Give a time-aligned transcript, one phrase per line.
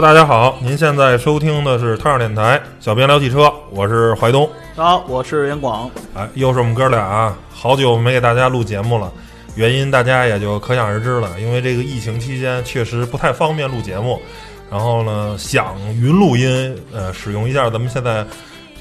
[0.00, 4.48] Hello，大家好，您现在收听的是汤上电台，小编聊汽车，我是怀东。
[4.74, 5.90] 大家好，我是严广。
[6.14, 9.12] 哎，又是我们哥俩啊，好久没给大家录节目了，
[9.56, 14.18] 原因大家也就可想而知了，因为这个疫情期间确实不太方便录节目，
[14.70, 18.24] 然后呢，想云录音，呃，使用一下咱们现在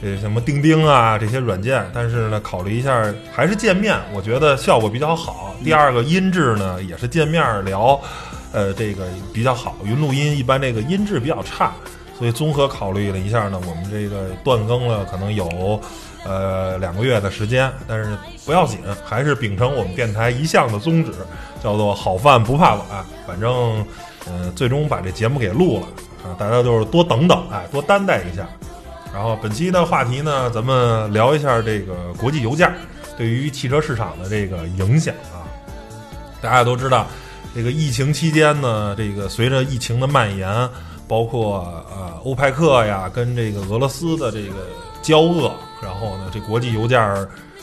[0.01, 5.53] 这什么钉钉啊这些软件，但是呢，考虑一下还是见面，我觉得效果比较好。
[5.66, 7.99] 第二个音质呢，也是见面聊，
[8.52, 9.75] 呃，这个比较好。
[9.83, 11.72] 云录音一般这个音质比较差，
[12.17, 15.80] 所以综合考虑了一下呢，我们这个断更了，可能有
[16.25, 21.11] 呃两个月的时间，但是不要紧，还是秉承我们电台一向的宗旨，
[21.64, 22.86] 叫做好饭不怕晚，
[23.28, 23.86] 反正
[24.25, 25.88] 呃最终把这节目给录了
[26.23, 28.47] 啊，大家就是多等等，哎，多担待一下。
[29.13, 32.72] 然后本期的话题呢，咱们聊一下这个国际油价
[33.17, 35.41] 对于汽车市场的这个影响啊。
[36.41, 37.08] 大家都知道，
[37.53, 40.47] 这个疫情期间呢，这个随着疫情的蔓延，
[41.07, 44.55] 包括呃欧派克呀跟这个俄罗斯的这个
[45.01, 45.51] 交恶，
[45.81, 47.03] 然后呢，这国际油价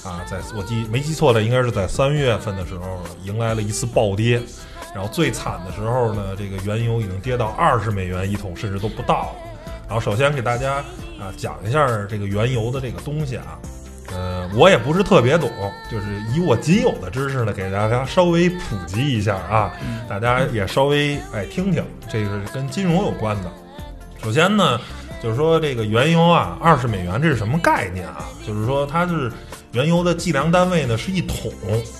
[0.02, 4.42] 啊，在我记没记错的，应该是在三月份的时候迎来了一次暴跌，
[4.94, 9.36] 然后最惨的时候呢，这个原油已经跌到二十美元一桶，甚至都不到了。
[9.88, 10.76] 然后首先给大家
[11.18, 13.58] 啊讲一下这个原油的这个东西啊，
[14.12, 15.50] 呃，我也不是特别懂，
[15.90, 19.72] 就是以我仅有的知识呢，给大家稍微普及一下啊，
[20.08, 23.50] 大家也稍微哎听听，这个是跟金融有关的。
[24.22, 24.80] 首先呢，
[25.22, 28.24] 就是说这个原油啊，二十美元这是什么概念啊？
[28.46, 29.30] 就是说它是
[29.72, 31.52] 原油的计量单位呢是一桶，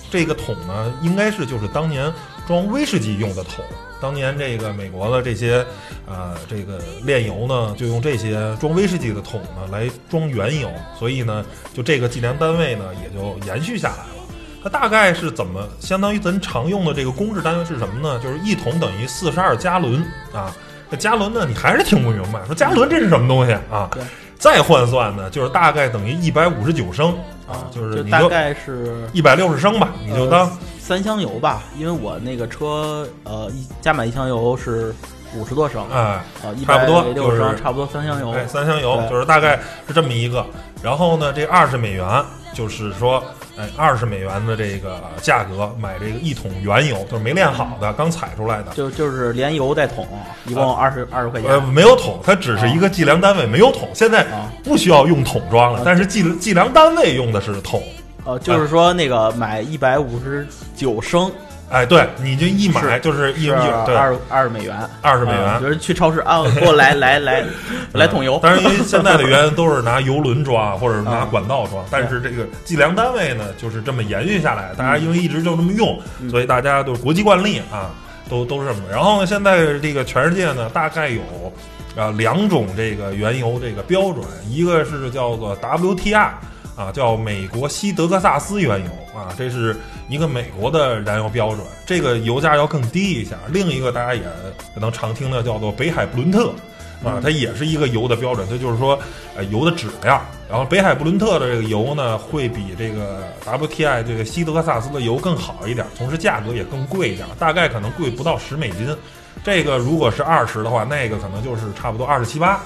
[0.09, 2.11] 这个桶呢应该是就是当年
[2.47, 3.63] 装威士忌用的桶。
[3.99, 5.65] 当年这个美国的这些
[6.05, 11.43] 呃这个炼油呢，就用这些装威士忌的桶呢来装原油，所以呢，
[11.73, 14.23] 就这个计量单位呢也就延续下来了。
[14.63, 18.19] 它大概是怎么相当于咱常用的这个公制单位是什么呢？
[18.23, 20.55] 就是一桶等于四十二加仑啊。
[20.89, 23.89] 那加仑呢，你还是听不明白，说加仑这是什么东西啊？
[23.91, 24.01] 对，
[24.37, 27.13] 再换算呢，就是大概等于一百五十九升
[27.47, 30.49] 啊，就是你就大概是一百六十升吧，你就当
[30.87, 34.95] 三箱油吧，因为我那个车呃一加满一箱油是
[35.35, 36.23] 五十多升，哎。
[36.41, 38.31] 呃一差不多百六就是十升，差不多三箱油。
[38.31, 40.45] 哎，三箱油就是大概是这么一个。
[40.81, 43.21] 然后呢，这二十美元就是说，
[43.57, 48.71] 哎，二十美元的这个价格买这个一桶原油，就是没炼好的，刚采出来的。
[48.71, 50.07] 就就是连油带桶，
[50.45, 51.51] 一共二十二十块钱。
[51.51, 53.89] 呃，没有桶，它只是一个计量单位，没有桶。
[53.93, 57.83] 现在啊不需要用桶装了啊，但是计计量单位用的是桶。
[58.27, 60.45] 呃，就是说那个买一百五十
[60.75, 61.31] 九升
[61.69, 63.55] 哎，对，你就一买就是一是
[63.85, 65.41] 对二二十美元，二十美元。
[65.43, 67.43] 啊就是去超市啊，给我来来来
[67.93, 68.39] 来桶油。
[68.43, 74.71] 但是，因为现在的原油都是拿油轮装 或者是拿啊管道装，但是这个计量单位呢，就是这么延续下来。
[74.77, 77.91] 大家因为一直就这么用，嗯所以大家都是国际惯例啊，
[78.29, 78.81] 都都是这么。
[78.89, 81.21] 然后呢，现在这个全世界呢，大概有
[81.97, 86.29] 啊两种这个原油这个标准，一个是叫做 WTI。
[86.77, 89.75] 啊，叫美国西德克萨斯原油啊，这是
[90.07, 93.35] 一个美国的燃油标准，这个油价要更低一下。
[93.49, 94.21] 另一个大家也
[94.75, 96.53] 可能常听的叫做北海布伦特，
[97.03, 98.97] 啊，它也是一个油的标准，它就是说，
[99.35, 100.21] 呃，油的质量。
[100.47, 108.95] 然后北海布伦特的这个油呢，会比这个 WTI 这个西德克萨斯的油更好一点，同时价格也更贵一点，大概可能贵不到十美金。
[109.43, 112.61] 这个如果是二十的话，那个可能就是差不多二十七八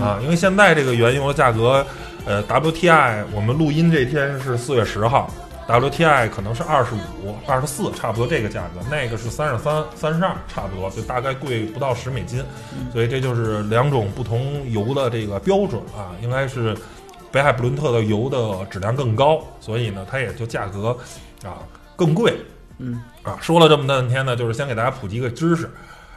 [0.00, 1.84] 啊，因为现在这个原油的价格，
[2.26, 5.30] 呃，WTI 我们录音这天是四月十号。
[5.66, 12.44] WTI 可能是二十五、二十四，差不多这个价格，那个是三十三、三十二，差不多，就大概贵不到十美金，
[12.92, 16.76] 所以这就是两种不同油的这个标准啊，应该是
[17.32, 20.94] 北海布伦特的油的质量更高，所以呢，它也就价格
[21.42, 21.64] 啊
[21.96, 22.36] 更贵。
[22.76, 25.70] 嗯啊，说了这么半天呢，就是先给大家普及个知识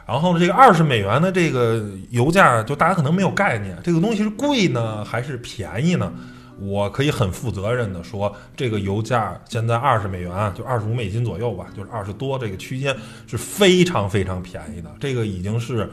[0.08, 6.10] 然后呢，这个二十美元的这个油价，就大家可能没有概念，这个东西是贵呢还是便宜呢？
[6.58, 12.96] 我可以很负责任的说，这个油价现在二十美元，就二十五美金左右吧，就是二十多这个区间
[13.26, 15.88] 是非常非常便宜的，这个已经是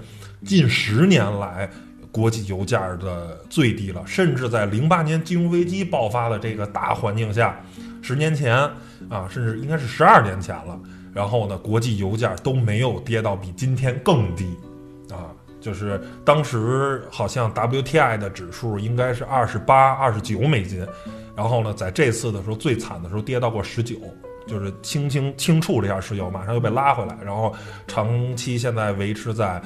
[0.46, 1.70] 近十年来
[2.10, 7.60] 国际油价的最低了，甚至在零八年金融危机爆发的这个大环境下，
[8.02, 8.56] 十年前
[9.10, 10.80] 啊，甚至应该是十二年前了。
[11.16, 14.54] 然后呢，国际油价都没有跌到比今天更低，
[15.10, 15.32] 啊，
[15.62, 20.86] 就是当时好像 WTI 的指数应该是二十八、二十九美金，
[21.34, 23.96] 然后呢，在这次的时候最惨的时候跌到过十九，
[24.46, 27.56] 就是轻轻轻触了一下石油，马上又被拉回来，然后
[27.88, 29.62] 长期现在维持在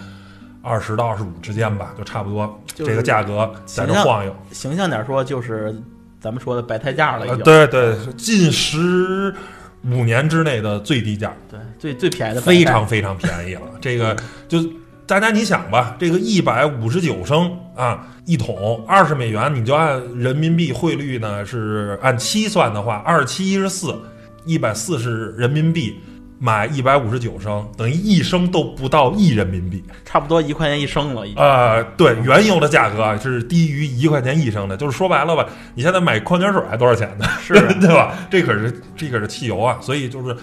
[0.62, 4.36] 二十到二十五之间吧，就差不多就是这个价格在这晃悠。
[4.52, 5.75] 形象点说，就是
[6.19, 7.44] 咱们说的白菜价了，已呃，经。
[7.44, 9.34] 对对，是近十
[9.84, 11.36] 五年之内的最低价。
[11.50, 13.62] 对，最最便宜的非常非常便宜了。
[13.80, 14.16] 这个
[14.48, 14.60] 就
[15.06, 23.96] 大家你想吧，这个一百五十九升啊一桶，二十美元，你就按人民币汇率呢是按七算的话，二七一十四，
[24.46, 26.00] 一百四十人民币。
[26.42, 29.84] 买一百五十九升，等于一升都不到一人民币。
[30.06, 31.26] 差不多一块钱一升了。
[31.36, 35.46] 呃，对，原油的价格啊是低于一块钱一升的，就是说白了吧，
[35.76, 37.26] 你现在买矿泉水还多少钱呢？
[37.42, 38.16] 是 对吧？
[38.32, 40.34] 这可是这可是汽油啊，所以就是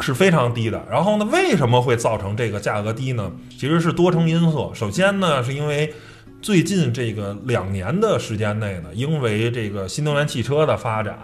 [0.00, 0.82] 是非常低的。
[0.90, 3.30] 然后呢，为什么会造成这个价格低呢？
[3.50, 4.72] 其实是多重因素。
[4.74, 5.92] 首先呢，是因为
[6.40, 11.18] 最近这个两年的时间内呢，因为这个新能源汽车的发展，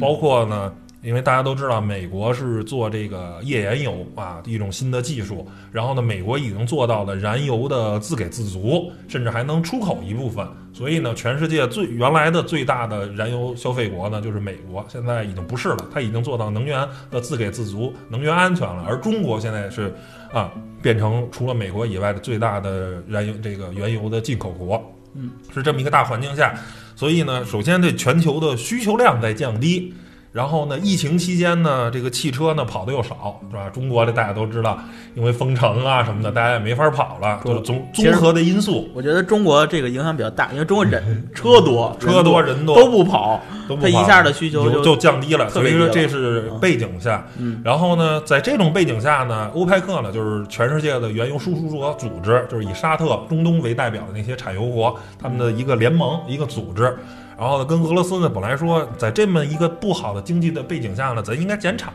[0.00, 0.72] 包括呢。
[1.00, 5.46] 因为大家都知道，美国是做这个页岩油啊，一种新的技术。
[5.70, 10.44] 然后呢，美国已经做到了燃油的自给自足，甚至还能出口一部分。
[10.72, 18.84] 所以呢，全世界最原来的最大的燃油消费国呢，就是美国，现在已经不是了，它已经做到能源的自给自足、能源安全了。
[18.88, 19.94] 而中国现在是
[20.32, 20.52] 啊，
[20.82, 24.84] 变成除了美国以外的最大的燃油这个原油的进口国。
[25.14, 26.54] 嗯，是这么一个大环境下，
[26.96, 29.94] 所以呢，首先对全球的需求量在降低。
[30.30, 33.68] 然后呢，疫情期间呢，这个汽车呢跑的又少，是吧？
[33.70, 34.78] 中国的大家都知道，
[35.14, 47.26] 因为封城啊什么的，大家也没法跑了，就综综合的因素我觉得中国这个影响比较大，因为中国人车多，车多人多都不跑，都不跑它一下的需求就就就降低了，所以说这是背景下。
[47.38, 56.94] 嗯然后呢，在这种背景下呢，欧佩克呢就是全世界的原油输出国组织，就是以沙特、中东为代表的那些产油国，他们的一个联盟、一个组织。
[57.38, 61.92] 然后呢，跟俄罗斯呢本来说，在这么一个不好的经济的背景下呢，咱应该减产，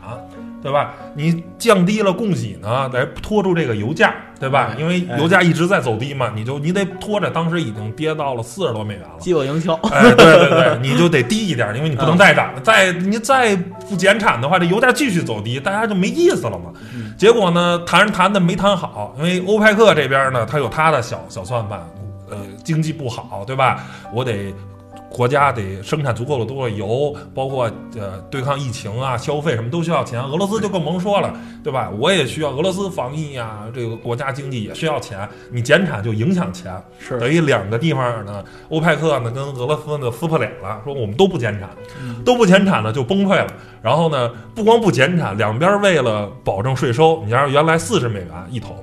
[0.62, 0.94] 对吧？
[1.14, 4.70] 你降低了供给呢，来拖住这个油价，对吧？
[4.72, 9.18] 哎因为油价一直在走低嘛，你就你得拖着，当时已经跌到了四十多美元了。
[9.20, 9.74] 饥饿营销。
[9.90, 12.60] 哎，对对对，你就得低一点，因为你不能再涨了。
[12.62, 16.72] 再你再不减产的话，这油价继续走低，大家就没意思了嘛。
[17.18, 21.78] 结果呢，谈着谈的没谈好，因为欧派克这边呢，他有他的小小算盘，
[22.30, 23.84] 呃，经济不好，对吧？
[24.10, 24.54] 我得。
[25.14, 30.20] 国家得生产足够的多的油，包括呃对抗疫情啊、消费什么都需要钱。
[30.20, 31.32] 俄罗斯就更甭说了，
[31.62, 31.88] 对吧？
[32.00, 35.28] 我也需要俄罗斯防疫啊，这个国家经济也需要钱。
[35.52, 41.70] 你减产就影响钱，是等于两个地方呢，欧佩克呢跟俄罗斯呢撕破脸了，说我们都不减产，
[42.24, 43.46] 都不减产呢就崩溃了。
[43.80, 48.76] 然后呢，不光不减产，两边为了保证税收，你要是原来四十美元一桶，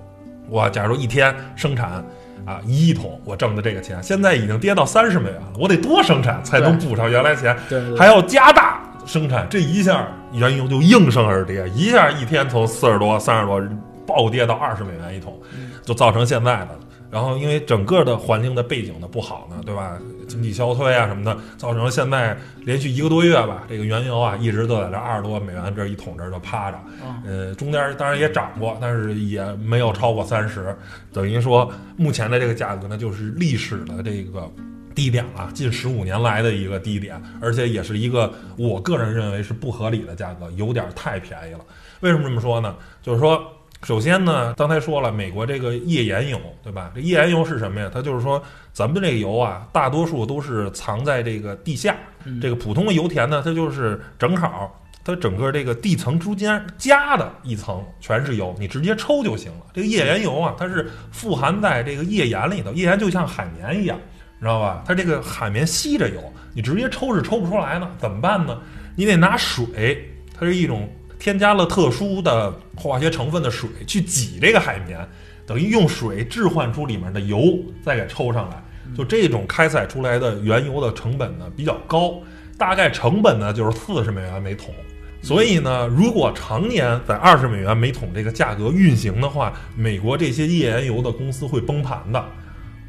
[0.47, 2.01] 我假如一天生产。
[2.45, 13.61] 啊，一亿桶我挣的这个钱，现在已经跌到三十美元了，我得多生产才能补上原来钱，对对对还要加大生产，这一下原油就应声而跌，一下一天从四十多、三十多
[14.05, 15.39] 暴跌到二十美元一桶，
[15.83, 16.69] 就造成现在的。
[17.11, 19.99] 然后因为整个的环境的背景的不好呢，对吧？
[20.27, 26.79] 经济消退啊什么的，造成了现在连续一个多月吧，这个原油啊一直都在这二十多美元这一桶这儿就趴着。
[27.25, 30.73] 呃，中间当然也涨过，但是也没有超过三十，
[31.11, 34.49] 等于说目前的这个价格呢，就是历史的这个
[34.95, 41.59] 低点了，近十五年来的一个低点，而且也是一个我个人认为是不合理的价格，有点太便宜了。
[41.99, 42.73] 为什么这么说呢？
[43.01, 43.45] 就是说。
[43.83, 46.91] 首先呢，刚才说了，美国这个页岩油，对吧？
[46.93, 47.89] 这页岩油是什么呀？
[47.91, 51.95] 它就是说，咱们这个油啊，大多数都是藏在这个地下。
[52.39, 59.65] 这个普通的油田呢，它就是正好它整个这个地层中间加的一层全是油，你直接抽就行了。
[59.73, 63.97] 这个页岩油啊，它是富含在这个页岩里头，页岩就像海绵一样，
[64.37, 64.83] 你知道吧？
[64.85, 66.21] 它这个海绵吸着油，
[66.53, 68.61] 你直接抽是抽不出来的，怎么办呢？
[68.95, 70.07] 你得拿水，
[70.37, 70.87] 它是一种
[71.21, 75.07] 添加了特殊的化学成分的水去挤这个海绵，
[75.45, 78.59] 等于用水置换出里面的油，再给抽上来。
[78.97, 82.15] 就这种开采出来的原油的成本呢比较高，
[82.57, 84.73] 大概成本呢就是四十美元每桶。
[85.21, 92.19] 所以呢，如果常年在二十美元每桶这个价格运行的话，美国这些页岩油的公司会崩盘的，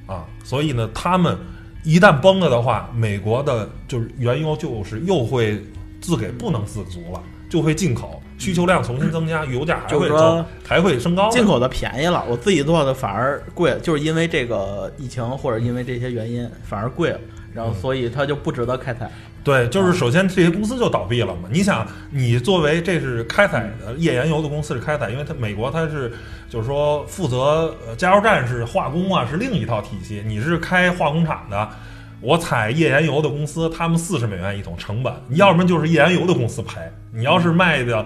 [0.06, 1.36] 啊，所以呢，他们
[1.84, 5.62] 一旦崩了的话，美国的就是原油就是又会
[6.00, 11.28] 自给不能自足了，就会进口，需求量重新增加， 油价还会就是说走，还会升高。
[11.28, 17.20] 进口的便宜了，我自己做的反而贵，就是因为这个疫情或者因为这些原因反而贵了，
[17.52, 19.10] 然后所以它就不值得开采。
[19.44, 21.42] 对，就是首先这些公司就倒闭了嘛。
[21.52, 26.10] 你想，你作为这是开采的页岩油的公司是开采，因为它美国它是
[26.48, 30.22] 就是说负责呃加油站是化工啊，是另一套体系。
[30.26, 31.68] 你是开化工厂的，
[32.22, 36.80] 我采页岩油的公司，他们四十美元一桶成本，你要不然就是页岩油的公司赔。
[37.14, 38.04] 你要是卖的，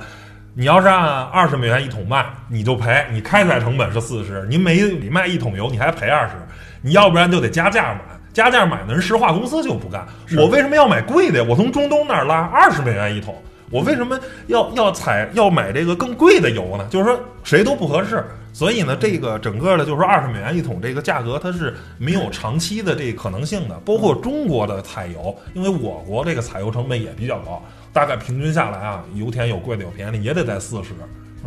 [0.55, 3.07] 你要是按二十美元一桶卖，你就赔。
[3.13, 6.35] 你开采成本是四十，你每你卖一桶油你还赔二十，
[6.83, 8.01] 你要不然就得加价买。
[8.33, 11.47] 加价买的人石化公司就不干，我为什么要买贵的呀？
[11.49, 13.35] 我从中东那儿拉二十美元一桶，
[13.71, 16.87] 我为什么要要采要买这个更贵的油呢？
[16.91, 18.23] 就是说谁都不合适，
[18.53, 23.77] 所以呢，这个整个的就是说二十美元一桶这个价格它是没有长期的这个可能性的。
[23.87, 27.63] 包括中国的采油，因为我国这个采油成本也比较高，
[27.97, 30.91] 大概平均下来啊，油田有贵的有便宜的，也得在四十。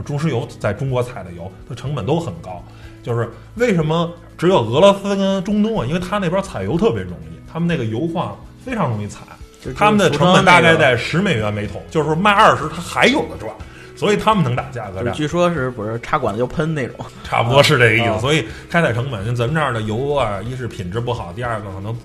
[0.04, 2.64] 中石油在中国采的油，它成本都很高。
[3.04, 5.86] 就是为什么只有俄罗斯跟中东啊？
[5.86, 9.20] 因为它那边采油特别容易，他们那个油矿非常容易采，
[9.64, 13.54] 就是他们的成本大概在十美元每桶，就是说卖二十，它还有的赚，
[13.96, 15.14] 所以他们能打价格战。
[15.14, 16.96] 据说是不是插管子就喷那种？
[17.24, 18.10] 差不多是这个意思。
[18.10, 21.96] 啊所以开采成本，像咱们这儿的油啊，一是品质不好，第二个可能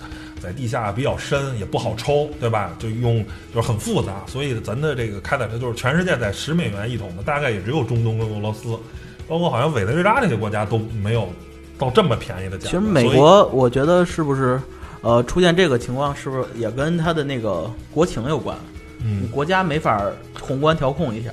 [0.45, 2.77] 在地下比较深，也不好抽，对吧？
[2.79, 3.25] 就用
[3.55, 8.79] 就是很复杂，所以咱的这个开采的就是全世界在十美元一桶的，大概也只有中东跟俄罗斯，
[9.27, 11.33] 包括好像委内瑞拉这些国家都没有
[11.79, 12.69] 到这么便宜的价格。
[12.69, 14.61] 其实美国，我觉得是不是
[15.01, 18.57] 呃出现这个情况，是不是也跟它的那个国情有关？
[19.07, 20.03] 嗯国家没法
[20.41, 21.31] 宏观调控一下。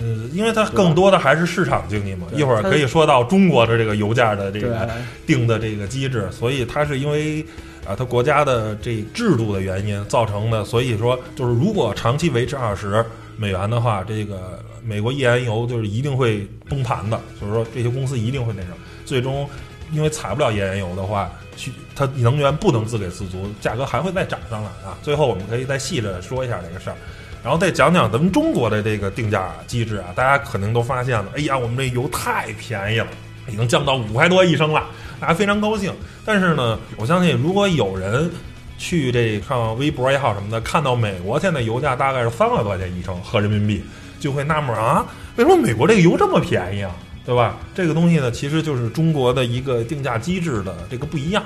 [0.00, 2.28] 嗯，因为它更多的还是市场经济嘛。
[2.32, 4.88] 一会儿可以说到中国的这个油价的这，个
[5.26, 7.44] 定的这个机制，所以它是因为
[7.88, 10.62] 啊，它国家的这制度的原因造成的。
[10.64, 13.04] 所以说，就是如果长期维持二十
[13.36, 17.18] 美元的话，这个美国页岩油就是一定会崩盘的。
[17.40, 18.76] 就是说，这些公司一定会那什么，
[19.06, 19.48] 最终
[19.90, 24.98] 因为采不了页岩油的话，去它能源不能自给自足，价格还会再涨上来啊。
[25.02, 26.96] 最后我们可以再细着说一下这个事儿。
[27.42, 33.06] 然后再讲讲咱们中国的这个定价机制啊，大家肯定都发现了，哎呀，我们这油太便宜了，
[33.48, 34.84] 已经降到五块多一升了，
[35.20, 35.92] 大家非常高兴。
[36.24, 38.30] 但是呢，我相信如果有人
[38.76, 43.82] 去这上微博也好什么的，看到美国现在油价大概是三块多钱一升合人民币，
[44.20, 45.04] 就会纳闷啊，
[45.36, 46.94] 为什么美国这个油这么便宜啊？
[47.26, 47.56] 对吧？
[47.74, 51.42] 这个东西呢，其实就是中国的一个定价机制的这个不一样。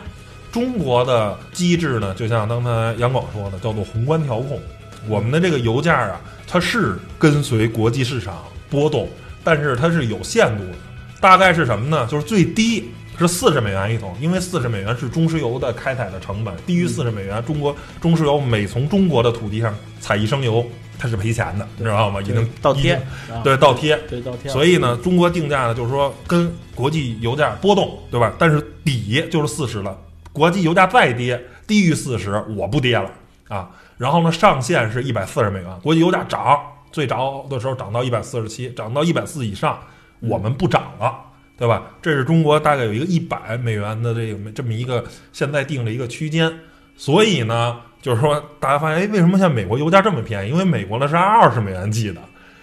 [0.53, 4.61] 中国的机制呢，就像刚才杨广说的，叫做宏观调控。
[5.09, 9.09] 我们的这个油价啊，它是跟随国际市场波动，
[9.43, 10.75] 但是它是有限度的。
[11.21, 12.07] 大概是什么呢？
[12.09, 12.89] 就是最低
[13.23, 20.67] 是四十美元一桶，因为四十美元是中石油的开采的成本，低于四十美元，中国中石油每从中国的土地上采一升油，
[20.99, 22.21] 它是赔钱的，你知道吗？
[22.21, 23.01] 已经倒贴
[23.43, 23.97] 对倒贴。
[24.09, 24.51] 对倒贴。
[24.51, 28.33] 所以呢，中国定价呢，就是说跟国际油价波动，对吧？
[28.39, 29.97] 但是底就是四十了，
[30.33, 33.11] 国际油价再跌，低于四十，我不跌了
[33.49, 33.71] 啊。
[33.97, 36.61] 然后呢，上限是一百四十美元，国际油价涨，
[36.91, 39.79] 最早的时候涨到一百四十七，涨到一百四以上，
[40.21, 41.15] 我们不涨了。
[41.57, 41.85] 对吧？
[42.03, 46.53] 这是中国大概有一个一百美元的这个这么一个现在定的一个区间，
[46.97, 50.51] 所以呢，就是说大家发现，哎，为什么现在美国油价这么便宜？
[50.51, 52.21] 因为美国呢是按二十美元计的，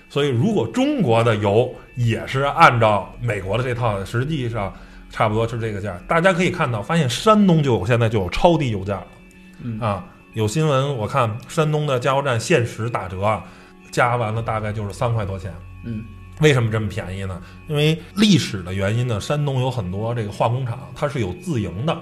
[0.10, 4.74] 所以如果中国的油也是按照美国的这套，实际上
[5.10, 5.98] 差不多是这个价。
[6.08, 9.08] 大家可以看到，发现山东就有现在就有超低油价了，
[9.64, 13.44] 嗯啊，有新闻我看山东的加油站限时打折啊，
[13.92, 15.54] 加完了大概就是三块多钱。
[15.86, 16.04] 嗯
[16.40, 17.42] 为什么这么便宜呢？
[17.68, 21.98] 因为历史的原因呢，山东有很多这个化工厂，它是有自营的，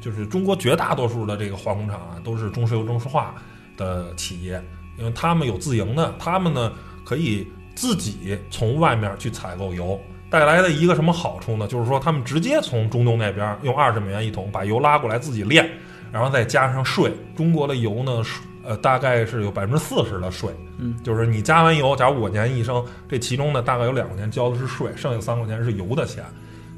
[0.00, 3.34] 就是中国绝大多数的这个化工厂啊，都是中石油、中石化
[3.76, 4.62] 的企业，
[4.98, 6.72] 因为他们有自营的，他们呢
[7.04, 11.66] 可以自己从外面去采购油，带来的一个什么好处呢？
[11.66, 15.66] 就是说他们直接从中东那边用二十美元一桶把油拉过来自己炼，
[16.12, 18.22] 然后再加上税，中国的油呢，
[18.68, 20.50] 呃，大概是有百分之四十的税。
[20.76, 26.22] 嗯，就是你加完油，假如五块钱一升，这其中呢大概有两块钱交的是税，剩下三块钱是油的钱。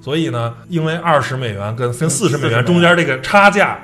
[0.00, 3.78] 所以呢，因为二十美元跟跟四十美元中间这个差价，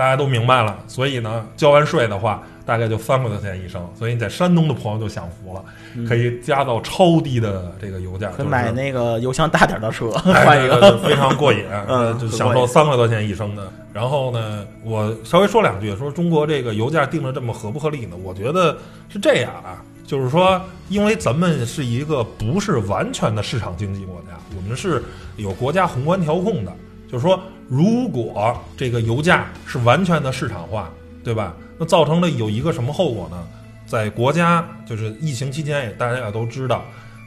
[0.00, 0.78] 大家都明白了。
[0.88, 3.86] 所以呢，交完税的话，大概就三块多钱一升。
[3.98, 5.62] 所以你在山东的朋友就享福了，
[6.08, 10.80] 可以加到超低的这个油价，可以买那个油箱大点的车，哎换一个。
[10.80, 13.70] 对非常过瘾， 嗯就享受三块多钱一升的。
[13.92, 18.16] 然后呢，我稍微说两句，说中国这个油价定的这么合不合理呢？
[18.22, 18.74] 我觉得
[19.10, 25.04] 是这样啊，就是说，因为咱们是一个不是完全的市场经济国家，我们是
[25.36, 26.72] 有国家宏观调控的。
[27.10, 30.90] 就是说，如果这个油价是完全的市场化，
[31.24, 31.56] 对吧？
[31.78, 33.46] 那造成了有一个什么后果呢？
[33.86, 36.84] 在国家就是疫情期间，也大家也都知道，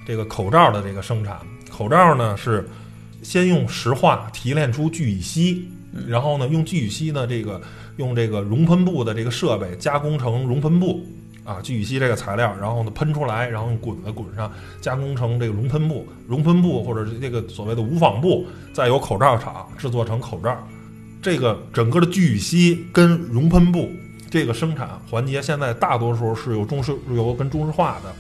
[0.08, 1.38] 这个口罩的这个生产，
[1.70, 2.66] 口罩呢是
[3.22, 5.68] 先用石化提炼出聚乙烯，
[6.08, 7.62] 然后呢用聚乙烯呢这个
[7.98, 11.06] 用这个熔喷布的这个设备加工成熔喷布。
[11.44, 20.58] 啊，聚乙烯这个材料，然后呢喷出来，然后用滚子滚上，加工成这个熔喷布，熔喷布或者是这个所谓的无纺布，再由口罩厂制作成口罩。
[21.22, 23.92] 这个整个的聚乙烯跟熔喷布
[24.30, 28.14] 这个生产环节，现在大多数是由中石油跟中石化的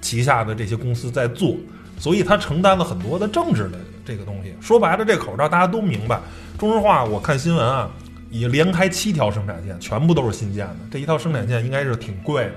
[0.00, 1.56] 旗下的这些公司在做，
[1.98, 4.54] 所以它承担了很多的政治的这个东西。
[4.60, 6.20] 说白了，这口罩大家都明白，
[6.58, 7.90] 中石化我看新闻啊。
[8.30, 10.76] 已连开七条生产线，全部都是新建的。
[10.90, 12.54] 这一套生产线应该是挺贵的，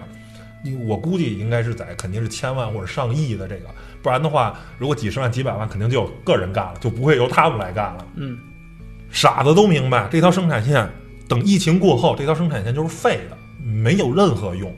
[0.64, 3.66] 你我估计应该是在肯定是千万或者上亿的这个，
[4.02, 8.06] 不然的话，如果几十万、几百万，肯定就有个人干了，就不会由他们来干了。
[8.16, 8.38] 嗯，
[9.12, 10.90] 傻子都明白，这条生产线
[11.28, 14.74] 等疫情过后，这条生产线就是废的，没有任何用，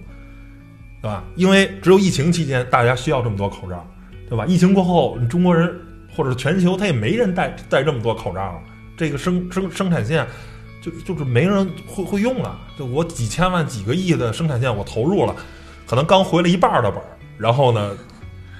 [1.02, 1.24] 对吧？
[1.36, 3.88] 因为只有疫情期间大家需要这么多口罩，
[4.30, 4.46] 对吧？
[4.46, 5.74] 疫情过后，中国人
[6.16, 8.60] 或者全球他也没人戴戴这么多口罩了，
[8.98, 10.28] 这个生生生产线。
[10.82, 15.36] 就就是没人会会用了，就我几千万几个亿的生产线我投入了，
[15.86, 17.06] 可能刚回了一半的本儿，
[17.38, 17.96] 然后呢，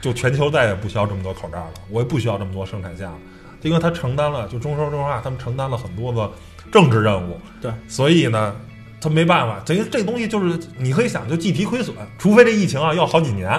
[0.02, 3.18] 就全球再也不需要这么多口罩了，我也不需要这么多生产线了，
[3.64, 6.30] 因为它承担了就中石油、中石化他们承担了很多的
[6.72, 8.56] 政治任务，对，所以呢，
[9.02, 13.50] 他没办法，等于这东西就是你可以想就计提亏损，除非这疫情啊要好几年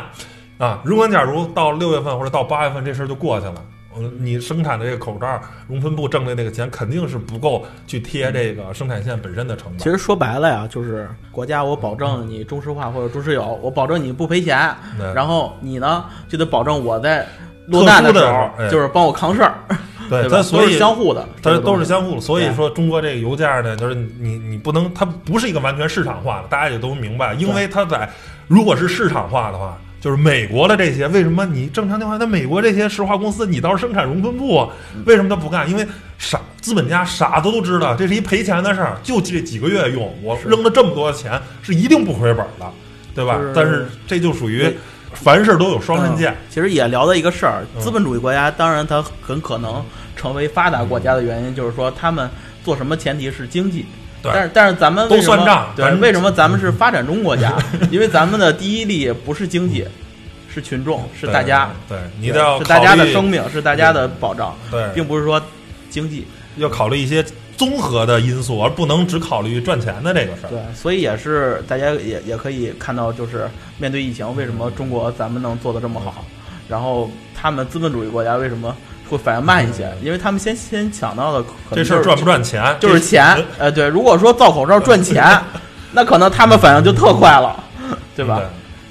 [0.58, 3.54] 啊，如果假如到六月份或者到八月份这事儿就过去了。
[3.96, 9.78] 嗯，你生产的这个口罩熔喷布挣的那个钱肯定是不够去贴这个生产线本身的成本。
[9.78, 14.74] 其实说白了呀，就是国家我保证你中石化或者中石油，我保证你不赔钱，
[15.14, 17.26] 然后你呢就得保证我在
[17.66, 19.54] 落难的时候就是帮我扛事儿，
[20.08, 20.42] 对它？
[20.42, 22.20] 所以相互的，它都是相互的。
[22.20, 28.08] 所以说中国这个油价呢，就是你你不能，它不是一个完全市场化的，大家也都明白，因为它在
[28.48, 29.76] 如果是市场化的话。
[30.02, 34.68] 就是美国的这些，为什么你正常情况下，那美国这些石化公司，你倒是生产熔喷布，
[35.06, 35.70] 为什么他不干？
[35.70, 35.86] 因为
[36.18, 42.68] 傻资本家傻子都知道，这是一赔钱的事儿，就这几个月用，我扔了这么多钱，是一定不回本的，
[43.14, 43.40] 对吧？
[43.54, 44.68] 但是这就属于
[45.12, 46.36] 凡事都有双刃剑。
[46.50, 49.80] 其实也聊到一个事儿，资本主义国家当然它很可能
[50.16, 52.28] 成为发达国家的原因，就是说他们
[52.64, 53.86] 做什么前提是经济。
[54.22, 57.56] 但是但是咱们都算账，对，为什么咱们是发展中国家？
[57.90, 59.84] 因为咱们的第一利不是经济，
[60.52, 61.70] 是群众，是大家。
[61.88, 64.56] 对，你要是大家的生命，是大家的保障。
[64.70, 65.42] 对，并不是说
[65.90, 67.24] 经济要考虑一些
[67.56, 70.48] 综合的因素，而不能只考虑赚钱的这个事儿。
[70.50, 76.24] 对，所以也是大家也也可以看到，就是面对疫情，为什么中国咱们能做的这么好？
[76.68, 78.74] 然后他们资本主义国家为什么？
[79.16, 81.44] 会反应慢一些，因为他们先先抢到的
[81.74, 83.36] 这事儿赚不赚钱，就是钱。
[83.58, 85.24] 呃，对，如果说造口罩赚钱，
[85.92, 87.62] 那可能他们反应就特快了，
[88.16, 88.40] 对吧？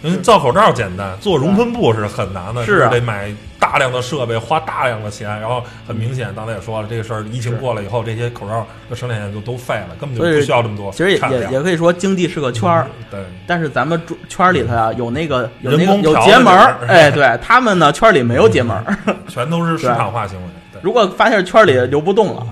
[0.04, 5.30] 因为造口罩简单，做熔喷布是很难的，是得买大量的设备，花大量的钱。
[5.40, 10.92] 然后很明显，刚才也说了，这个事儿疫情过了以后，这些口罩的生产线就都废了，根本就不需要这么多。
[10.92, 13.24] 其实也也也可以说，经济是个圈儿，对。
[13.46, 18.98] 但是咱们圈里头啊，有那个有那个有结门儿，哎，对他们呢，圈里没有结门儿，
[19.28, 20.48] 全都是市场化行为。
[20.82, 22.44] 如果发现圈里流不动了，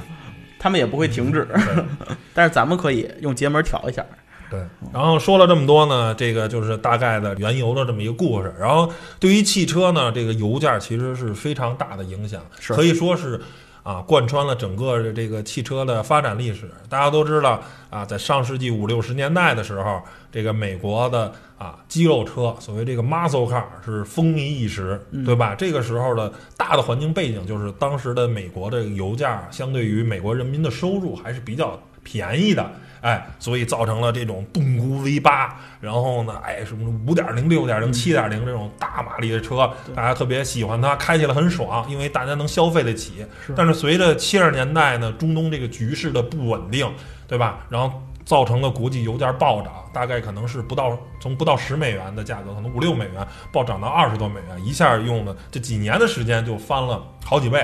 [0.60, 1.48] 他们也不会停止。
[2.36, 4.06] 但是咱们可以用结门调一下。
[4.50, 4.60] 对，
[4.92, 8.52] 然后说了这么多呢，这个就是大概的原油的这么一个故事。
[8.60, 13.40] 然后对于汽车呢，这个油价其实是非常大的影响，可以说是
[13.84, 16.70] 啊，贯穿了整个的这个汽车的发展历史。
[16.90, 25.54] 大家都知道啊，在上世纪五六十年代的时候，这个美国的啊肌肉车，所谓这个 muscle car 是风靡一时，对吧？
[25.54, 32.68] 这个时候的大的环境背景就是当时的美国的油价相对于美国人民的收入还是比较便宜的。
[33.02, 43.26] 哎，所以造成了这种动姑 V 八，然后呢，哎，什么五点零、六点零、七点零这种大马力的车，大家特别喜欢它，开起来很爽，因为大家能消费得起。
[43.56, 46.92] 但是随着七十年代呢，中东这个局势的不稳定，
[47.26, 47.60] 对吧？
[47.70, 57.60] 然后造成了国际油价暴涨，大概可能是不到从不到十美元的价格，可能五六美元暴涨到二十多美元，一下用了这几年的时间就翻了好几倍。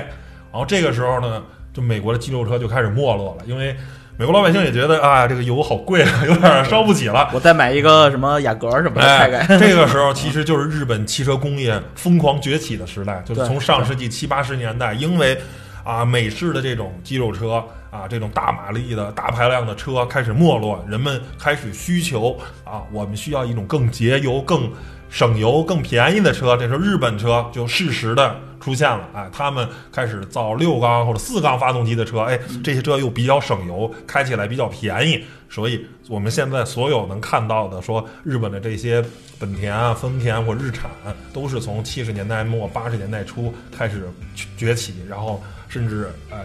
[0.50, 1.42] 然后这个时候呢，
[1.74, 3.76] 就美国的肌肉车就开始没落了，因为。
[4.18, 7.28] 美国老百姓也觉得啊，这个油好贵啊， 有点烧不起了。
[7.34, 9.44] 我再买一个什么雅阁什么的开开。
[9.60, 15.38] 这个时候其实就是日本汽车工业疯狂崛起的时代，就是从上世纪七八十年代，因为
[15.84, 24.72] 啊美式的这种肌肉车啊，这种大马力的大排量的车开始没落，人们开始需求啊，我们需要一种更节油、更
[25.10, 26.56] 省油、更便宜的车。
[26.56, 39.04] 这时候日本车就适时的出现了，哎，他们开始造六缸或者四缸发动机的车，哎，这些车又比较省油，开起来比较便宜，所以我们现在所有能看到的说日本的这些
[39.38, 40.90] 本田啊、丰田或日产，
[41.32, 44.08] 都是从七十年代末八十年代初开始
[44.56, 46.38] 崛起，然后甚至呃。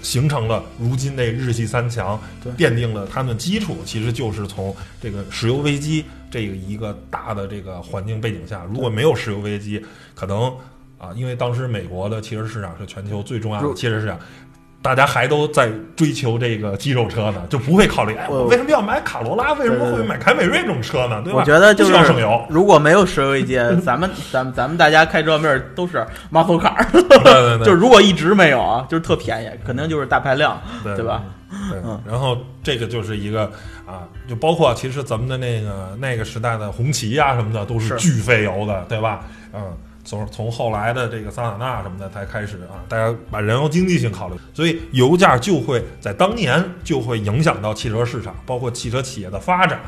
[0.00, 2.16] 形成了如今这日系三强，
[2.56, 10.56] 奠定了他们基础，其实就是从这个石油危机这个一个大的这个环境背景下，如果没有石油危机，可能
[10.98, 14.18] 啊，因为当时美国的汽车市场是全球最重要的汽车市场。
[14.80, 19.52] 大家还都在追求这个肌肉车呢，就不会考虑，哎，我我为什么要买卡罗拉？
[19.54, 21.20] 为什么会买凯美瑞这种车呢？
[21.24, 21.40] 对吧？
[21.40, 31.24] 我觉得就是需要省油，如果没有石油危机，咱们咱们咱们大家开车面都是 muscle car，对对对， 就是如果一直没有啊，就是特便宜，肯定就是大排量，对对吧？
[31.72, 33.50] 对嗯，然后这个就是一个
[33.84, 39.24] 啊，就包括其实咱们的那个那个时代的红旗啊什么的，都是是巨费油的，对吧？
[39.52, 39.60] 嗯，
[40.04, 49.80] 从从后来的这个桑塔纳什么的才开始啊，大家把燃油经济性考虑，所以油价就会在当年就会影响到汽车市场，包括汽车企业的发展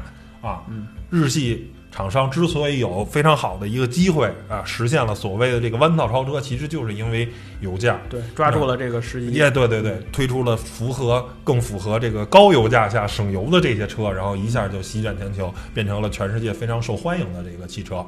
[0.43, 0.63] 啊。
[0.69, 7.29] 嗯日系厂商之所以有非常好的一个机会啊，实现了所谓的这个弯道超车，其实就是因为
[7.63, 7.99] 油价。
[8.09, 9.33] 对，抓住了这个时机。
[9.33, 18.07] 也对对对，推出了符合更符合这个高油价下省油的这些车，然后一下就席卷全球，变成了全世界非常受欢迎的这个汽车。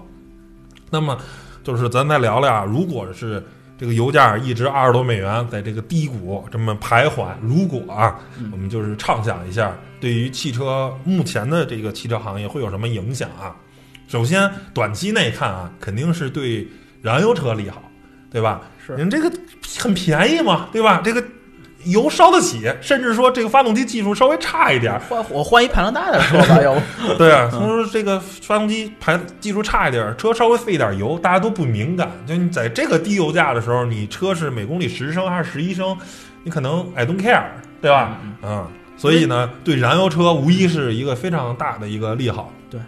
[0.89, 1.19] 那么，
[1.63, 3.43] 就是咱再聊聊，如果是
[3.79, 8.19] 这个油价一直二十多美元，在这个低谷这么徘徊，如果啊，
[8.51, 13.55] 我们就是畅想一下，对于汽车目前的这个汽车行业会有什么影响啊？
[14.09, 16.69] 首先，短期内看啊，肯定是对
[17.01, 17.83] 燃油车利好，
[18.31, 18.61] 对吧？
[18.85, 19.33] 是您这个
[19.79, 21.01] 很便宜嘛，对吧？
[21.03, 21.25] 这个
[21.85, 32.11] 油烧得起，甚至说这个发动机技术稍微差一点儿，换我换一排量大的车吧， 要不对啊，所以说这个发动机排技术差一点儿，车稍微费一点油，大家都不敏感。
[32.27, 35.97] 就你在这个低油价的时候，你车是每公里十升还是十一升，
[36.45, 37.43] 你可能 I don't care，
[37.81, 38.19] 对吧？
[38.43, 38.67] 嗯，
[38.97, 42.53] 所以呢，对燃油车无疑是一个非常大的一个利好。
[42.71, 42.81] 对。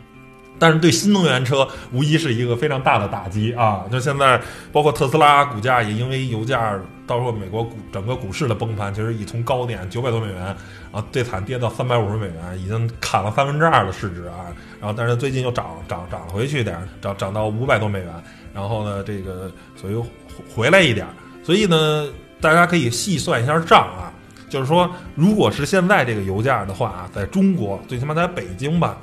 [0.56, 3.82] 但是对新能源车无疑是一个非常大的打击啊！
[3.90, 4.40] 就现在，
[4.72, 10.56] 包括特斯拉股价也因为油价，到时候美国股整个股市的崩盘，其实已从高点九百多美元
[10.90, 14.48] 啊，最惨跌到三百五十美元，已经砍了三分之二的市值啊。
[14.80, 18.08] 然后，但是最近又涨涨涨回去点儿，涨涨到五百多美元。
[18.54, 20.06] 然后呢，这个所以又
[20.54, 21.12] 回来一点儿。
[21.42, 22.08] 所以呢，
[22.40, 24.12] 大家可以细算一下账啊，
[24.48, 28.96] 就是说，如果是现在这个油价的话啊，在中国，最起码在北京吧，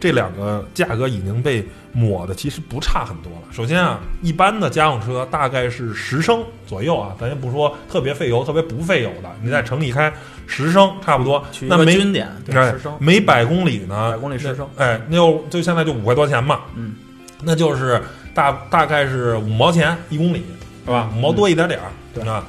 [0.00, 3.48] 这两个价格已经被抹的其实不差很多了。
[3.50, 10.12] 首先啊，一般的家用车大概是十升左右啊，咱也不说特别费油、特别不费油的，你在城里开
[10.46, 11.44] 十升差不多。
[11.62, 14.68] 那每点，对，哎十升，每百公里呢，百公里十升。
[14.76, 16.94] 那哎，那就就现在就五块多钱嘛，嗯，
[17.42, 18.00] 那就是
[18.32, 20.44] 大大概是五毛钱一公里，
[20.84, 21.10] 是吧？
[21.16, 22.28] 五毛多一点点儿，对。
[22.28, 22.44] 啊。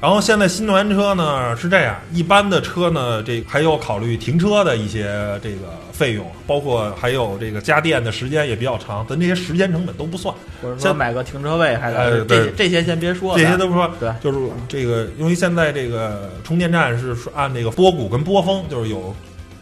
[0.00, 5.04] 然后现在新能源车呢是这样，一般的车呢，这还有考虑停车的一些
[5.40, 13.88] 这个费用，包括还有这个加电的时间也比较长，咱这些时间成本都不算，或者说买个停车位，还哎得这这些先别说，这些都不说。
[14.00, 14.12] 对。
[14.20, 19.14] 就是这个，因为现在这个充电站是按这个波谷跟波峰，就是有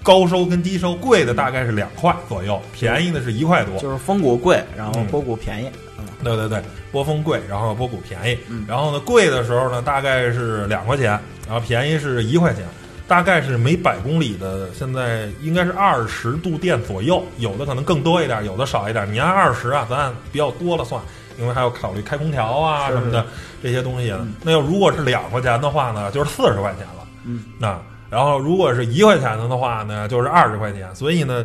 [0.02, 3.78] 高收跟低收，贵的大概是两块左右，便宜的是一块多。
[3.78, 5.06] 就是峰谷贵，然后嗯。
[5.08, 6.06] 波谷便宜，嗯。
[6.24, 8.64] 对对对，波峰贵，然后波谷便宜，嗯。
[8.66, 11.10] 然后呢贵的时候呢大概是两块钱，
[11.46, 12.64] 然后便宜是一块钱，
[13.10, 19.12] 大概是每百公里的现在应该是二十度电左右，有的可能更多一点，有的少一点。
[19.12, 21.02] 你按二十啊，咱按比较多了算，
[21.36, 23.26] 因为还要考虑开空调啊什么的
[23.60, 24.14] 这些东西。
[24.44, 27.04] 那要如果是两块钱的话呢，就是四十块钱了。
[27.24, 27.76] 嗯，那
[28.08, 30.94] 然后如果是一块钱的话呢，就是二十块钱。
[30.94, 31.44] 所以呢，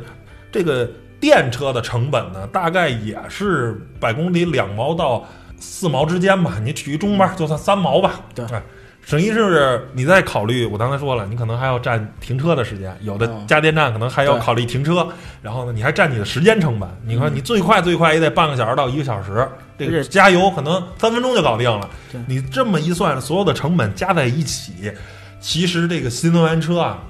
[0.52, 0.88] 这个
[1.20, 5.26] 电车的成本呢，大概也是百公里两毛到
[5.60, 6.60] 四毛之间吧。
[6.64, 8.20] 你取一中吧，就算三毛吧。
[8.36, 8.62] 对哎，
[9.06, 15.08] 省一是你再考虑，我刚才说了，你可能还要占停车的时间，有的嗯加电站可能还要考虑停车，
[15.44, 16.90] 然后呢，你还占你的时间成本。
[17.06, 21.88] 你看，你最快最快也得半个小时到一个小时，这个加油可能三分钟就搞定了。
[22.26, 24.92] 你这么一算，所有的成本加在一起，
[25.40, 27.04] 其实这个新能源车啊，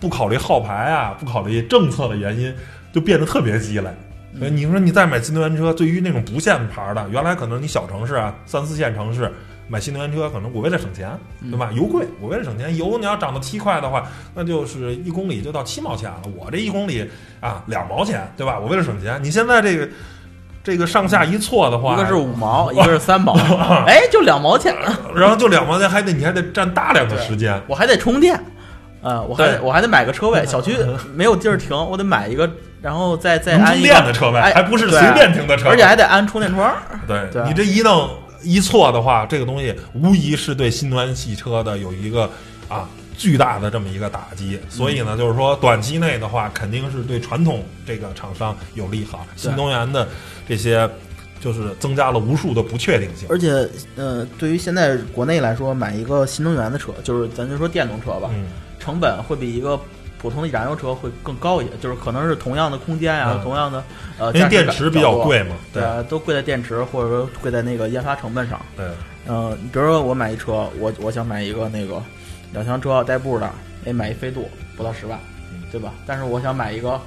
[0.00, 2.50] 不考虑号牌啊，不考虑政策的原因，
[2.94, 3.94] 就变得特别鸡肋。
[4.38, 9.30] 所以你说你再买新能源车，对于那种不限牌的，原来可能你小城市啊、三四线城市
[9.72, 11.10] 买新能源车，可能我为了省钱，
[11.50, 11.70] 对吧？
[11.74, 16.20] 油贵，我为了省钱，油你要涨到七块的话，那就是一公里就到七毛钱了。
[16.36, 18.58] 我这一公里啊两毛钱，对吧？
[18.60, 19.88] 我为了省钱，你现在这个
[20.62, 23.32] 这个上下一错的话，一个是五毛， 一个是三毛，
[23.88, 24.76] 哎，就两毛钱，
[25.16, 27.58] 然后就两毛钱，还得你还得占大量的时间。
[27.66, 28.38] 我还得充电，
[29.00, 30.76] 呃，我还得我还得买个车位， 小区
[31.14, 32.50] 没有地儿停，我得买一个，
[32.82, 36.70] 然后再再能充安一个电的车位，哎还不是随便停的车位，而且还得安充电桩。
[37.08, 38.10] 对对你这一弄
[38.42, 42.30] 一错的话，这个东西无疑是对新能源汽车的有一个
[42.68, 44.58] 啊巨大的这么一个打击。
[44.68, 50.08] 所以呢，就是说短期内的话，肯定是对传统这个厂商有利好，新能源的
[50.48, 50.88] 这些
[51.40, 53.26] 就是增加了无数的不确定性。
[53.28, 58.46] 而且，呃，对于现在国内来说，买一个新能源的车，就是咱就说电动车吧，嗯，
[58.78, 59.78] 成本会比一个
[60.22, 63.82] 普通的燃油车会更高一些，就是可能是同样的空间呀、嗯同样的
[64.18, 68.60] 呃，因为电池比较贵嘛，对啊，都贵在电池，或者说贵在那个研发成本上。
[68.76, 68.86] 对，
[69.26, 72.00] 嗯、比如说我买一车，我我想买一个那个
[72.52, 73.50] 两厢车代步的，
[73.84, 75.18] 哎，买一飞度不到十万
[75.52, 75.92] 嗯，对吧？
[76.06, 77.00] 但是我想买一个，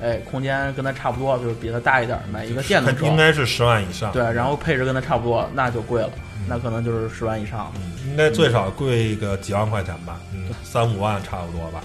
[0.00, 4.10] 哎，空间跟它差不多，就是比它大一点，买一个电动车，应该是十万以上。
[4.12, 6.10] 对，然后配置跟它差不多，那就贵了，
[6.48, 7.70] 那可能就是十万以上。
[7.76, 11.82] 嗯，应该最少贵个几万块钱吧，嗯，三五万差不多吧。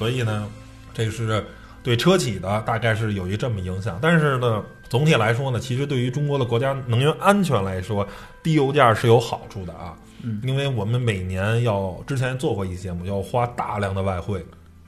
[0.00, 0.48] 所以呢，
[0.94, 1.44] 这个是
[1.82, 3.98] 对车企的大概是有一这么影响。
[4.00, 8.08] 但是呢，总体来说呢，其实对于中国的国家能源安全来说，
[8.42, 9.94] 低油价是有好处的啊。
[10.22, 14.42] 嗯，因为我们每年要之前做过一期节目，要花大量的外汇。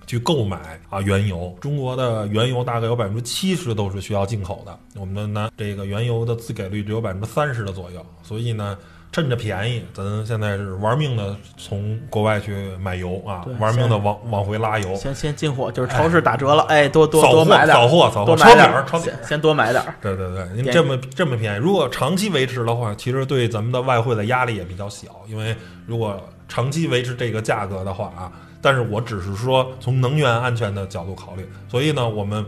[0.05, 8.77] 去购买啊原油，中国的原油大概有百分之七十都是需要进口的，我们的呢这个原油的自给率只有百分之三十的左右，所以呢
[9.13, 19.39] 趁着便宜，咱现在是玩命的从国外去买油啊，玩命的往往回拉油，先先进货，就是超市打折了，哎，多多多买点儿，扫货扫货，多抄买点儿，底儿抄底儿先。
[19.39, 19.95] 多买点儿。
[20.01, 25.55] 对对对，您这么这么便宜，如果长期维持的话，其实对咱们的外汇的压力也比较小，因为
[25.87, 32.43] 如果长期维持这个价格的话啊，但是我只是说从能源安全的角度考虑，所以呢，我们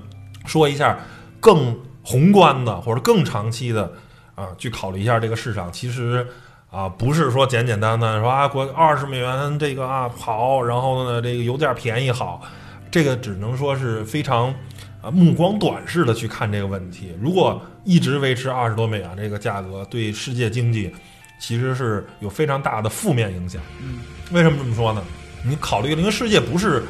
[0.46, 0.98] 说一下
[1.40, 3.92] 更宏观的或者更长期的
[4.34, 6.26] 啊，去考虑一下这个市场，其实。
[6.74, 12.42] 啊，不是说简简单单说啊，国二十美元这个啊好，然后呢这个油价便宜好，
[12.90, 14.52] 这个只能说是非常
[15.00, 17.12] 啊目光短视的去看这个问题。
[17.20, 20.92] 如果一直维持二十多美元这个价格，对世界经济
[21.38, 23.62] 其实是有非常大的负面影响。
[23.80, 24.00] 嗯，
[24.32, 25.00] 为什么这么说呢？
[25.44, 26.82] 你考虑，因为世界不是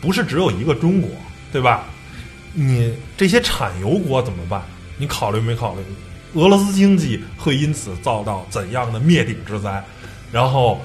[0.00, 1.08] 不是只有一个中国，
[1.52, 1.84] 对吧？
[2.52, 4.60] 你这些产油国怎么办？
[4.98, 5.82] 你考虑没考虑？
[6.34, 9.82] 俄罗斯经济会因此遭到怎样的灭顶之灾？
[10.32, 10.80] 然后，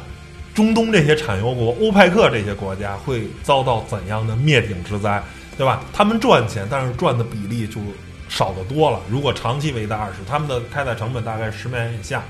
[0.53, 5.21] 中东这些产油国、欧派克这些国家会遭到怎样的灭顶之灾？
[5.58, 5.81] 对吧？
[5.93, 7.79] 他们赚钱，但是赚的比例就
[8.27, 8.99] 少得多了。
[9.10, 12.23] 如果长期维持二十，他们的开采成本大概十美元以下，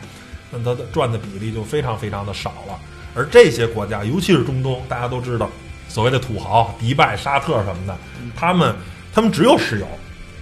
[0.52, 2.78] 那他的赚的比例就非常非常的少了。
[3.16, 5.50] 而这些国家，尤其是中东，大家都知道，
[5.88, 7.98] 所谓的土豪，迪拜、沙特什么的，
[8.36, 8.76] 他们
[9.14, 9.88] 他们只有石油，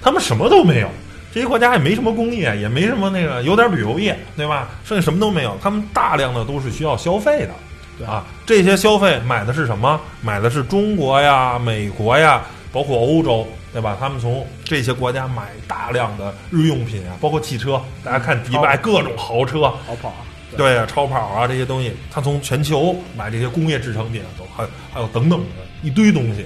[0.02, 0.90] 他们什么都没有。
[1.34, 4.70] 这些国家也没什么工业，也没什么那个，有点旅游业，对吧？
[4.86, 5.58] 剩下什么都没有。
[5.60, 7.50] 他们大量的都是需要消费的，
[7.98, 10.00] 对啊，这些消费买的是什么？
[10.22, 13.98] 买的是中国呀、美国呀，包括欧洲，对吧？
[14.00, 17.82] 他们从这些国家买大量的日用品啊，包括汽车。
[18.04, 20.22] 大家看迪拜各种豪车，好跑啊，
[20.56, 26.46] 对呀，超跑啊这些东西，他从全球买这些工业制成品，都还还有等等的一堆东西。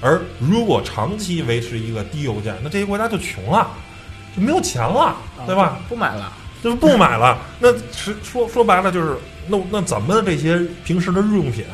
[0.00, 3.70] 而如果长期维持一个低油价，那这些国家就穷了，
[4.36, 5.16] 就没有钱了，
[5.46, 5.62] 对吧？
[5.62, 5.78] 啊？
[5.88, 7.38] 不买了，就是不买了。
[7.60, 9.16] 那是说说白了就是，
[9.48, 11.64] 那那咱们这些平时的日用品，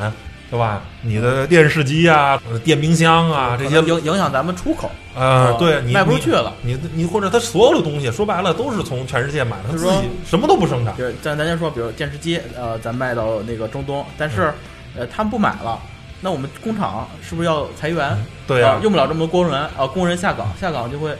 [0.49, 0.81] 对吧？
[1.01, 6.53] 你的电视机啊、呃电冰箱啊这些，影影响咱们出口，呃，啊对你卖不出去了。
[6.61, 10.95] 你你你或者他所有的东西，说白了都是从全世界买的，他自己什么都不生产。
[10.97, 14.53] 就是咱咱先说，比如电视机，呃，咱卖到那个中东，但是，
[14.95, 15.79] 呃，他们不买了，
[16.19, 18.17] 那我们工厂是不是要裁员？
[18.45, 21.15] 对呀、啊用不了这么多工人啊，工人下岗，下岗就会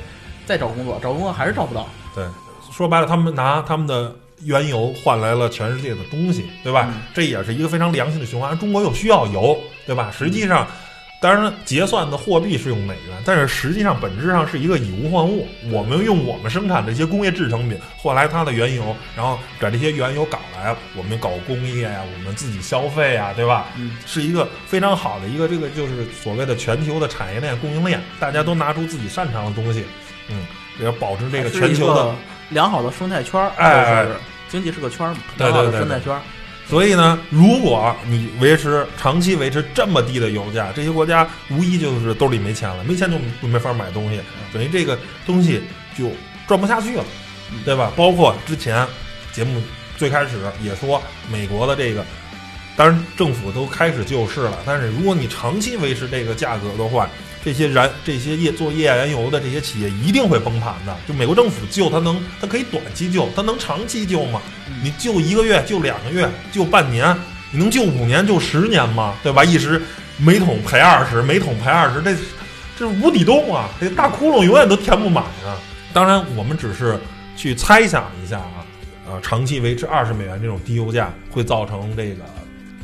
[0.51, 1.87] 再找工作，找工作还是找不到。
[2.13, 2.25] 对，
[2.73, 6.89] 说白了，他们拿他们的原油换来了全世界的东西，对吧？
[6.91, 8.57] 嗯这也是一个非常良性的循环。
[8.59, 10.11] 中国又需要油，对吧？
[10.11, 10.67] 实际上，
[11.21, 15.47] 当然结算的货币是用美元，但是实际上本质上是一个以物换物。
[15.71, 23.67] 我们用我们生产这些工业制成品换来它的原油，然后把这些原油搞来，我们搞工业呀、我们自己消费呀，对吧？
[23.77, 29.85] 嗯，是一个非常好的一个这个就是所谓的全球的产业链供应链，大家都拿出自己擅长的东西，
[30.31, 30.45] 嗯，
[30.79, 32.15] 也要保持这个全球的
[32.49, 34.15] 良好的生态圈儿，哎就是
[34.49, 36.21] 经济是个圈儿嘛，对良好的对对生态圈儿。
[36.67, 44.21] 所以呢，如果你维持长期维持这么低的油价，这些国家无疑就是兜里没钱了，没钱就就没法买东西，
[44.53, 45.61] 等于这个东西
[45.97, 46.09] 就
[46.47, 47.03] 赚不下去了，
[47.65, 47.91] 对吧？
[47.97, 48.87] 包括之前
[49.33, 49.61] 节目
[49.97, 52.05] 最开始也说，美国的这个，
[52.77, 57.09] 当然政府都开始救市了，但是如果你长期维持这个价格的话，
[57.43, 60.95] 这些燃这些页做页岩油的这些企业一定会崩盘的。
[61.07, 64.41] 就美国政府救它能，它可以短期救，它能长期救吗？
[64.83, 67.15] 你救一个月，救两个月，救半年，
[67.51, 69.15] 你能救五年，救十年吗？
[69.23, 69.43] 对吧？
[69.43, 69.81] 一时
[70.17, 72.15] 每桶赔二十，每桶赔二十，这
[72.77, 73.69] 这无底洞啊！
[73.79, 75.57] 这个大窟窿永远都填不满啊！
[75.93, 76.99] 当然，我们只是
[77.35, 78.65] 去猜想一下啊，
[79.07, 82.23] 呃，长期维持二十美元这种低油价会造成这个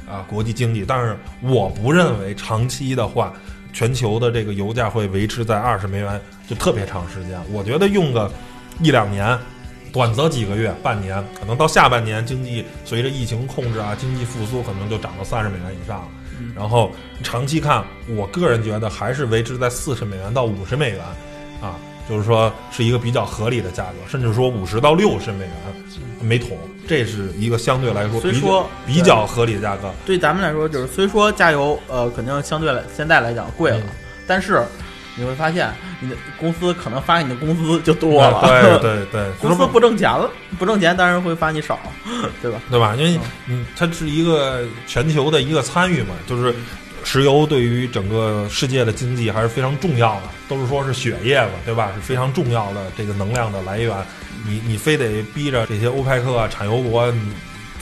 [0.07, 3.33] 啊国际经济，但是我不认为长期的话，
[3.77, 7.39] 全球的这个油价会维持在二十美元就特别长时间。
[7.51, 8.27] 我觉得用个
[8.81, 9.37] 一两年，
[9.93, 16.07] 短则几个月、半年，可能到下半年经济随着疫情控制啊，经济复苏，可能就涨到三十美元以上了。
[16.55, 20.99] 然后长期看，我个人觉得还是维持在四十美元到五十美元，
[21.61, 21.75] 啊，
[22.09, 25.51] 就是说是一个比较合理的价格，甚至说五十到六十美元
[26.21, 29.91] 每桶，这是一个相对来说比较比较合理的价格。
[30.05, 33.89] 对咱们来说，就是虽说加油呃肯定相对来现在来讲贵了，嗯
[34.27, 34.61] 但是
[35.15, 41.79] 你会发现你的公司可能发你的工资就多了，啊对对对， 公司不挣钱了，不挣钱当然会发你少，
[42.41, 42.59] 对吧？
[42.69, 42.95] 对吧？
[42.95, 46.53] 因为嗯，它是一个全球的一个参与嘛，就是
[47.09, 51.89] 石油对于整个世界的经济还是非常重要的，都是说是血液嘛，对吧？
[51.95, 53.95] 是非常重要的这个能量的来源。
[54.45, 57.31] 你你非得逼着这些欧派克啊产油国，你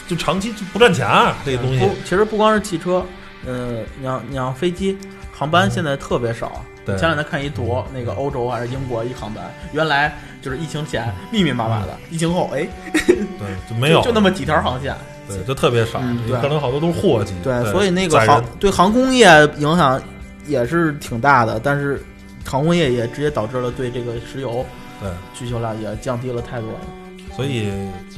[0.07, 3.03] 就长期就不赚钱啊，这个东西不，其实不光是汽车，
[3.47, 4.95] 呃，你像你像飞机。
[5.33, 14.95] 航班现在特别少，对前两天看一图，那个欧洲还是英国一航班，原来就是疫情前密密麻麻的，疫情后哎对就没有 就那么几条航线，
[15.27, 17.33] 对，就特别少，嗯对可能好多都是货机。
[17.43, 20.01] 对，所以那个航对航空业影响
[20.47, 22.03] 也是挺大的，但是
[22.45, 24.65] 航空业也直接导致了对这个石油
[25.01, 26.79] 对，需求量也降低了太多了。
[27.35, 27.69] 所以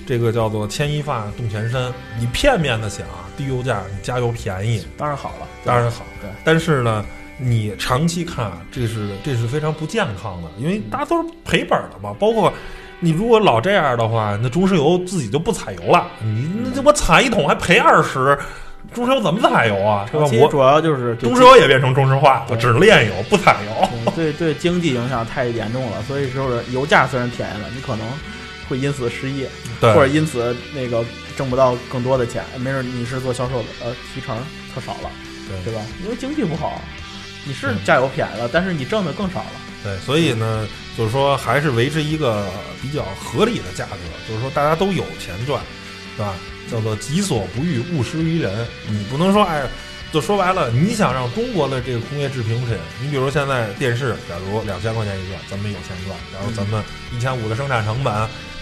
[0.06, 1.92] 这个叫做牵一发动全身。
[2.20, 3.04] 你片面的想
[3.36, 6.06] 低油价，你加油便宜，当然好了，当然好。
[6.22, 7.04] 对，但是呢，
[7.40, 12.16] 你长期看，这是这是非常不健康的，因为大家都是赔本的嘛。
[12.20, 12.54] 包括
[13.00, 16.08] 你如果老这样的话，那中石油自己就不采油了。
[16.24, 18.38] 你那这我采一桶还赔二十，
[18.94, 20.08] 中石油怎么采油啊？
[20.14, 23.88] 我主要就是对中石油也变成中石化，我对只炼油不采油。
[23.94, 28.08] 嗯对对经济影响太严重了，所以就是油价虽然便宜了，你可能
[28.68, 29.48] 会因此失业，
[29.80, 31.06] 对，或者因此那个
[31.36, 32.44] 挣不到更多的钱。
[32.58, 34.36] 没准你是做销售的，呃，提成
[34.74, 35.12] 特少了，
[35.48, 35.82] 对对吧？
[36.04, 36.82] 因为经济不好，
[37.46, 39.52] 你是加油便宜了，但是你挣的更少了。
[39.84, 42.46] 对，所以呢，就是说还是维持一个
[42.82, 43.96] 比较合理的价格，
[44.28, 45.62] 就是说大家都有钱赚，
[46.16, 46.34] 是吧？
[46.70, 48.68] 叫做己所不欲，勿施于人。
[48.90, 49.66] 你不能说哎，
[50.12, 56.84] 就说白了，你想让中国的这个工业制品品，你比如现在电视，假如两千块钱一个，咱们有钱赚；然后咱们
[57.16, 58.14] 一千五的生产成本，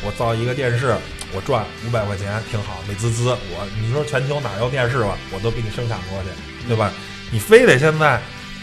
[0.04, 0.96] 我造一个电视，
[1.34, 3.30] 我赚五百块钱，挺好，美滋滋。
[3.30, 6.92] 我你说全球哪有电视吧，我都给你生产过去，对吧？
[7.32, 8.22] 你非得现在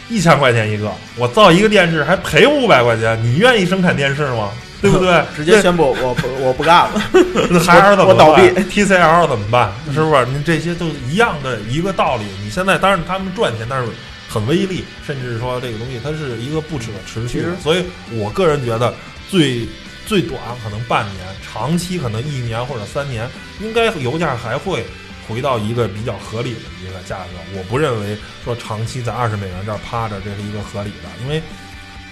[0.09, 4.51] 一千块钱一个，我造一个电视还赔五百块钱，你愿意生产电视吗？
[4.81, 5.23] 对不对？
[5.37, 7.03] 直接宣布我不我不干了。
[7.51, 9.73] 那海尔怎么我倒闭办？TCL 怎么办？
[9.95, 10.27] 是不是？
[10.27, 12.25] 你这些都一样的一个道理。
[12.43, 13.89] 你现在当然他们赚钱，但是
[14.29, 17.45] 很微利，甚至说这个东西它是一个不可持续。
[17.63, 18.93] 所以我个人觉得
[19.31, 19.69] 最
[20.05, 23.29] 最短可能半年，长期可能一年或者三年，
[23.61, 24.85] 应该油价还会
[25.33, 27.31] 回到一个比较合理的一个价格。
[27.57, 31.43] 我不认为说长期在二十美元这儿趴着，这是一个合理的，因为。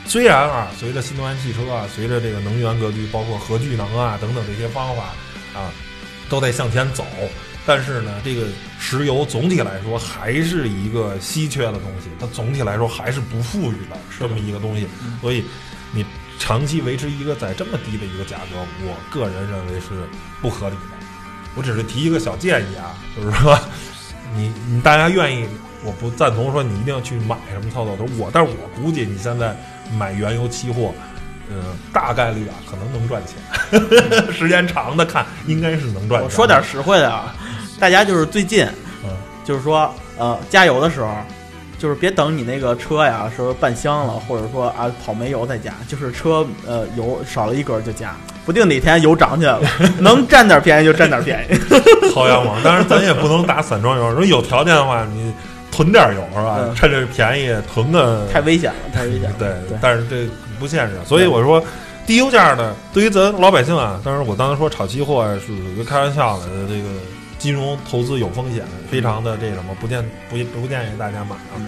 [0.06, 5.10] 虽然啊，随着新能源汽车啊，随着这个能源格局，包括核聚能啊等等这些方法
[5.54, 5.70] 啊，
[6.28, 7.04] 都在向前走。
[7.66, 8.46] 但是呢，这个
[8.80, 14.88] 石油总体来说还是一个稀缺的东西，它总体来说还是不富裕的这么一个东西。
[15.20, 15.44] 所以，
[15.92, 16.04] 你
[16.40, 19.88] 长期维持一个在这么低的一个价格，我个人认为是
[20.40, 20.99] 不合理的。
[21.54, 23.58] 我只是提一个小建议啊，就是说，
[24.34, 25.46] 你你大家愿意，
[25.84, 29.56] 我不赞同说你一定要去买什么操作头，我但是我估计你现在
[29.98, 30.92] 买原油期货，
[31.50, 33.80] 嗯，大概率啊可能能赚钱，
[34.32, 36.22] 时间长的看应该是能赚钱。
[36.22, 37.34] 我说点实惠的啊，
[37.78, 38.64] 大家就是最近，
[39.04, 39.10] 嗯
[39.44, 41.12] 就是说呃加油的时候，
[41.78, 49.60] 就是别等你那个车呀说半箱了，或者说啊跑没油再加，就是车呃油少了一格儿就加，不定哪天油涨起来了，
[50.00, 51.54] 能占点便宜就占点便宜。
[52.14, 55.32] 薅羊毛，当然咱也不能打散装油，如果有条件的话，你
[55.70, 56.56] 囤点油是吧？
[56.58, 59.36] 嗯趁着便宜囤个太危险了，太危险了。
[59.38, 61.62] 对对但是这不现实，所以我说
[62.06, 66.88] 低油价呢，对于咱老百姓啊，当然我刚才说炒期货啊是开玩笑的，这个
[67.38, 71.54] 金融投资有风险，非常的这什么，不建不不建议大家买啊。
[71.56, 71.66] 嗯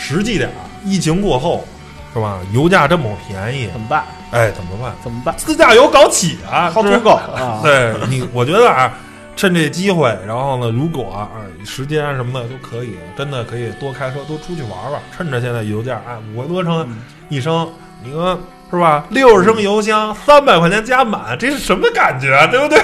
[0.00, 1.66] 实际点啊，疫情过后
[2.12, 2.38] 是吧？
[2.52, 4.04] 油价这么便宜怎，么办？
[4.30, 4.92] 哎，怎么办？
[5.02, 5.34] 怎么办？
[5.36, 7.60] 自驾游搞起啊，是不是薅土狗啊！
[7.64, 8.92] 对你，我觉得啊，
[9.36, 11.28] 趁这机会，然后呢，如果啊
[11.64, 15.00] 时间什么的都可以，真的可以多开车，多出去玩玩。
[15.16, 16.98] 趁着现在油价啊五块多升嗯
[17.28, 17.68] 一升，
[18.02, 18.38] 你说
[18.70, 19.06] 是吧？
[19.10, 22.46] 六十升油箱三百块钱加满，这是什么感觉啊？
[22.46, 22.78] 对不对？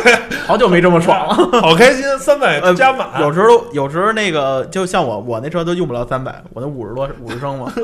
[0.46, 1.34] 好久没这么爽了。
[1.60, 7.70] 好开心，三百呃加满，有时候有时候那个就像我我那车都用不了三百，我那五十多五十升嘛，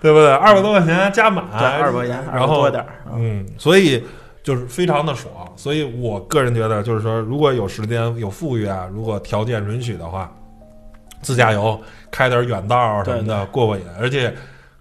[0.00, 0.30] 对不对？
[0.32, 2.88] 二百多块钱加满，对，二百块钱，然后多点儿。
[3.14, 4.04] 嗯，所以
[4.42, 5.32] 就是非常的爽。
[5.56, 10.30] 所以我个人觉得，就是说，如果有时间、有富裕啊，如果条件允许的话，
[11.20, 11.80] 自驾游
[12.10, 13.82] 开点远道儿什么的，过过瘾。
[14.00, 14.32] 而且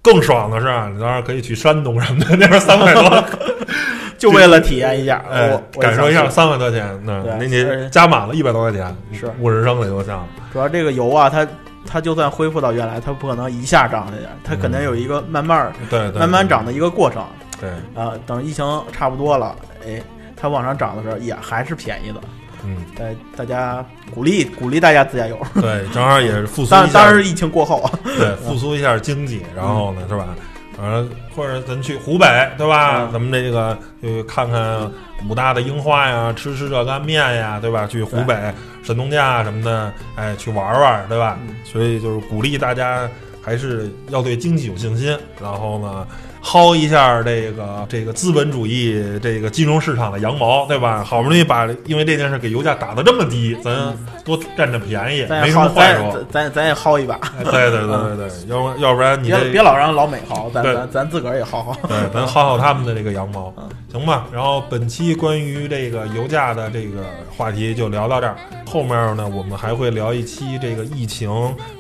[0.05, 3.23] 更爽的是啊，你当然可以去山东什么的，那边三百多，
[4.19, 11.47] 就为了体验一下，哎我，感受一下三百多钱，那对那你加满了一百多块钱，是五十升的油箱，主要这个油啊，它
[11.87, 17.25] 它就算恢复到原来，它不可能一下涨下去，它肯定有一个慢慢儿对对，慢慢涨的一个过程
[17.59, 18.13] 对，啊。
[18.27, 19.99] 等疫情差不多了，哎，
[20.35, 22.19] 它往上涨的时候也还是便宜的。
[22.65, 23.05] 嗯，大
[23.37, 26.99] 大家鼓励鼓励大家自驾游， 对，正好也是复苏当一下。
[26.99, 27.81] 然当然是疫情过后。
[27.81, 30.35] 啊，对，复苏一下经济，然后呢，是吧？
[30.77, 32.25] 呃，或者咱去湖北，
[32.57, 33.03] 对吧？
[33.05, 33.13] 嗯。
[33.13, 34.91] 咱们这个去看看
[35.29, 37.87] 武大的樱花呀，吃吃热干面呀，对吧？
[37.87, 38.35] 去湖北
[38.83, 41.37] 神农架什么的，哎，去玩玩，对吧？
[41.47, 41.55] 嗯。
[41.63, 43.09] 所以就是鼓励大家
[43.41, 46.05] 还是要对经济有信心，然后呢，
[46.45, 51.03] 薅一下这个这个资本主义这个金融市场的羊毛，对吧？
[51.03, 53.91] 好不容易把因为这件事给油价打得这么低，咱
[54.23, 56.23] 多占占便宜，没什么坏处。
[56.29, 61.75] 咱咱也薅一把，哎对对对对对，要不要不然你别别老让老美薅，咱咱咱自个儿也薅薅。
[61.87, 64.27] 对，咱薅薅他们的这个羊毛嗯，行吧？
[64.31, 68.35] 然后本期关于这个油价的这个话题就聊到这儿。
[68.67, 71.29] 后面呢，我们还会聊一期这个疫情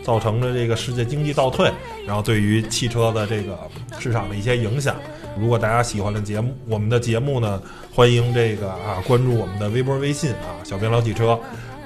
[0.01, 1.69] 造成的这个世界经济倒退，
[2.07, 3.57] 然后对于汽车的这个
[3.99, 4.95] 市场的一些影响。
[5.39, 7.61] 如果大家喜欢的节目，我们的节目呢，
[7.93, 11.37] 欢迎这个啊关注我们的微博、微信啊，小编老汽车，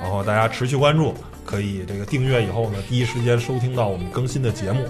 [0.01, 1.13] 然后大家持续关注，
[1.45, 4.85] 可以这个订阅以后呢，第一时间收听到我们更新的节目。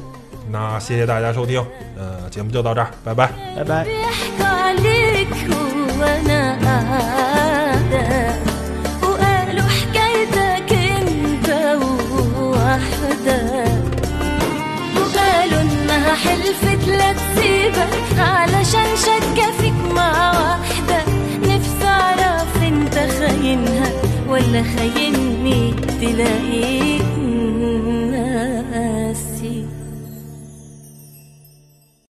[0.52, 1.64] 那谢谢大家收听，
[1.96, 3.32] 呃，节目就到这儿，拜拜。
[3.56, 3.86] 拜拜。
[21.44, 23.92] نفسي اعرف انت خاينها
[24.30, 27.09] ولا خايني تلاقيك.